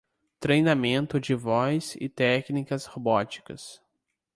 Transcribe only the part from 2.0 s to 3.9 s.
e técnicas robóticas